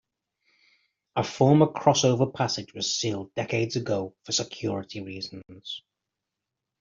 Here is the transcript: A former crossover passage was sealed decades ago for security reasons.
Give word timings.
A 1.15 1.23
former 1.23 1.67
crossover 1.67 2.33
passage 2.33 2.73
was 2.73 2.91
sealed 2.91 3.35
decades 3.35 3.75
ago 3.75 4.15
for 4.23 4.31
security 4.31 4.99
reasons. 4.99 5.83